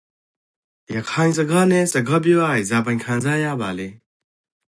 [0.97, 3.89] ရခိုင်စကားနန့်စကားပြောရကေဇာပိုင်ခံစားရပါလဲ